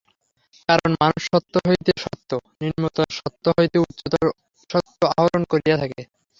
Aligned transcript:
কারণ 0.69 0.91
মানুষ 1.01 1.21
সত্য 1.27 1.53
হইতে 1.67 1.91
সত্যে, 2.03 2.29
নিম্নতর 2.61 3.07
সত্য 3.19 3.45
হইতে 3.57 3.77
উচ্চতর 3.83 4.25
সত্যে 4.69 5.05
আরোহণ 5.11 5.43
করিয়া 5.51 5.75
থাকে। 5.81 6.01